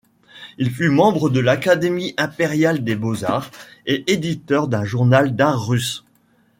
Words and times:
Il 0.57 0.71
fut 0.71 0.89
membre 0.89 1.29
de 1.29 1.39
l'académie 1.39 2.15
impériale 2.17 2.83
des 2.83 2.95
beaux-arts 2.95 3.51
et 3.85 4.03
éditeur 4.11 4.67
d'un 4.67 4.83
journal 4.83 5.35
d'art 5.35 5.67
russe. 5.67 6.03